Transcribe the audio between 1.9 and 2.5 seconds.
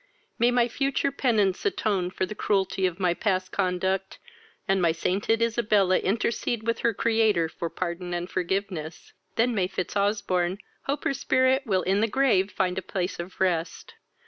for the